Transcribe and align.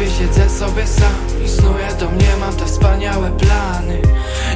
sklepie 0.00 0.18
siedzę 0.18 0.48
sobie 0.48 0.86
sam 0.86 1.44
I 1.44 1.48
snuję 1.48 1.88
do 2.00 2.10
mnie, 2.10 2.36
mam 2.40 2.56
te 2.56 2.66
wspaniałe 2.66 3.30
plany. 3.30 4.02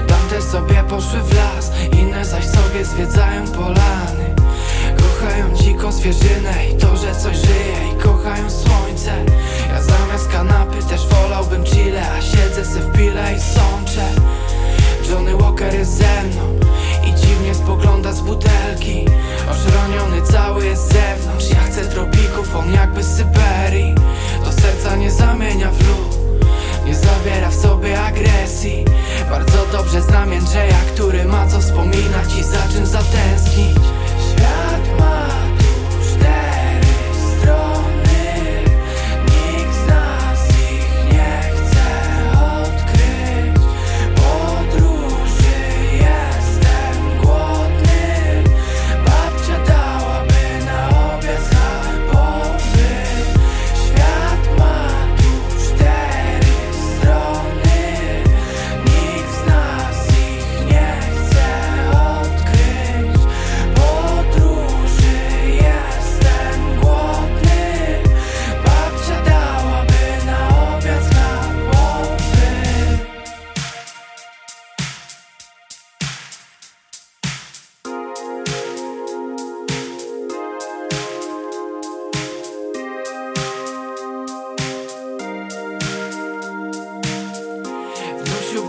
Tamte 0.07 0.43
sobie 0.43 0.85
poszły 0.89 1.21
w 1.21 1.35
las 1.35 1.73
Inne 1.93 2.25
zaś 2.25 2.45
sobie 2.45 2.85
zwiedzają 2.85 3.45
polany. 3.49 4.35
Kochają 4.97 5.55
dziko 5.55 5.93
zwierzynę 5.93 6.69
i 6.73 6.77
to, 6.77 6.97
że 6.97 7.15
coś 7.15 7.37
żyje 7.37 7.93
I 7.93 8.03
kochają 8.03 8.51
słońce. 8.51 9.13
Ja 9.69 9.83
zamiast 9.83 10.29
kanapy 10.29 10.77
też 10.89 11.07
wolałbym 11.07 11.65
chile 11.65 12.03
A 12.19 12.21
siedzę 12.21 12.65
se 12.65 12.81
w 12.81 12.93
pile 12.93 13.35
i 13.35 13.41
sączę. 13.41 14.07
Johnny 15.11 15.37
Walker 15.37 15.75
jest 15.75 15.99
ze 15.99 16.23
mną 16.23 16.59
I 17.07 17.15
dziwnie 17.15 17.55
spogląda 17.55 18.13
z 18.13 18.21
butelki. 18.21 19.05
Agresji. 27.93 28.85
Bardzo 29.31 29.67
dobrze 29.73 30.03
znam 30.03 30.33
Jędrzeja, 30.33 30.79
który 30.95 31.25
ma 31.25 31.47
co 31.47 31.61
wspominać 31.61 32.39
i 32.41 32.43
za 32.43 32.69
czym 32.73 32.87
zatęsknić 32.87 33.79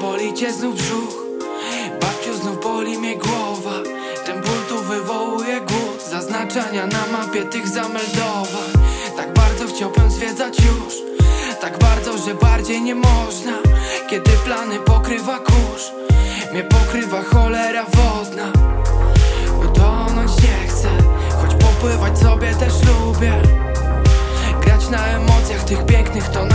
boli 0.01 0.33
cię 0.33 0.53
znów 0.53 0.75
brzuch. 0.75 1.15
Babciu 2.01 2.33
znów 2.41 2.63
boli 2.63 2.97
mnie 2.97 3.15
głowa. 3.15 3.71
Ten 4.25 4.41
ból 4.41 4.59
tu 4.69 4.83
wywołuje 4.83 5.61
głód 5.61 6.03
Zaznaczenia 6.11 6.87
na 6.87 7.17
mapie 7.17 7.41
tych 7.43 7.67
zameldowań. 7.67 8.71
Tak 9.17 9.33
bardzo 9.33 9.67
chciałbym 9.67 10.11
zwiedzać 10.11 10.57
już. 10.59 10.93
Tak 11.61 11.79
bardzo, 11.79 12.17
że 12.17 12.35
bardziej 12.35 12.81
nie 12.81 12.95
można 12.95 13.53
Kiedy 14.09 14.31
plany 14.31 14.79
pokrywa 14.79 15.39
kurz. 15.39 15.91
Mnie 16.51 16.63
pokrywa 16.63 17.23
cholera 17.23 17.85
wodna. 17.85 18.51
Utonąć 19.65 20.31
nie 20.43 20.67
chcę 20.67 20.89
Choć 21.41 21.55
popływać 21.55 22.19
sobie 22.19 22.55
też 22.55 22.73
lubię. 22.73 23.33
Grać 24.61 24.89
na 24.89 25.05
emocjach 25.07 25.63
tych 25.63 25.85
pięknych 25.85 26.29
to 26.29 26.45
najpiękniejszy 26.45 26.54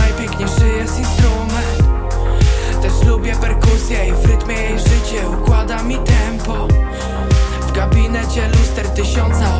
perkusję 3.53 4.07
i 4.07 4.11
w 4.11 4.25
rytmie 4.25 4.55
jej 4.55 4.79
życie 4.79 5.29
układa 5.29 5.83
mi 5.83 5.95
tempo. 5.95 6.67
W 7.61 7.71
gabinecie 7.71 8.47
luster 8.47 8.89
tysiąca 8.89 9.50